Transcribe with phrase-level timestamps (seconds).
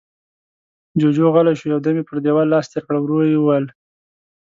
[0.99, 3.65] جُوجُو غلی شو، يو دم يې پر دېوال لاس تېر کړ، ورو يې وويل: